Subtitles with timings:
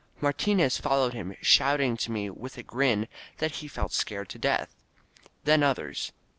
[0.19, 3.07] Martinez followed him, shouting to me with a grin
[3.37, 4.73] that he felt scared to death.
[5.43, 6.11] Then others.